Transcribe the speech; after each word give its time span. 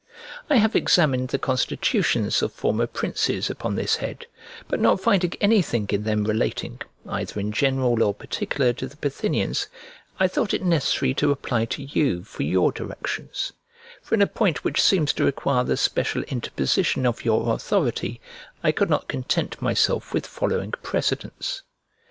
I 0.49 0.55
have 0.55 0.75
examined 0.75 1.27
the 1.27 1.37
constitutions 1.37 2.41
of 2.41 2.51
former 2.53 2.87
princes 2.87 3.51
upon 3.51 3.75
this 3.75 3.97
head, 3.97 4.25
but 4.67 4.79
not 4.79 4.99
finding 4.99 5.33
anything 5.39 5.85
in 5.91 6.05
them 6.05 6.23
relating, 6.23 6.81
either 7.07 7.39
in 7.39 7.51
general 7.51 8.01
or 8.01 8.11
particular, 8.11 8.73
to 8.73 8.87
the 8.87 8.95
Bithynians, 8.95 9.67
I 10.19 10.27
thought 10.27 10.55
it 10.55 10.63
necessary 10.63 11.13
to 11.13 11.29
apply 11.29 11.65
to 11.65 11.83
you 11.83 12.23
for 12.23 12.41
your 12.41 12.71
directions: 12.71 13.53
for 14.01 14.15
in 14.15 14.23
a 14.23 14.25
point 14.25 14.63
which 14.63 14.81
seems 14.81 15.13
to 15.13 15.25
require 15.25 15.63
the 15.65 15.77
special 15.77 16.23
interposition 16.23 17.05
of 17.05 17.23
your 17.23 17.53
authority, 17.53 18.19
I 18.63 18.71
could 18.71 18.89
not 18.89 19.07
content 19.07 19.61
myself 19.61 20.15
with 20.15 20.25
following 20.25 20.71
precedents. 20.81 21.61